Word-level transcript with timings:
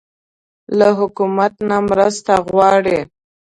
له 0.77 0.87
حکومت 0.99 1.53
نه 1.69 1.77
مرسته 1.89 2.33
غواړئ؟ 2.47 2.99